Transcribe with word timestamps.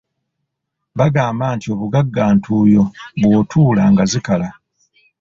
Bagamba 0.99 1.45
nti 1.55 1.67
obugagga 1.73 2.23
ntuuyo 2.35 2.83
bw'otuula 3.21 3.83
nga 3.91 4.03
zikalira. 4.11 4.57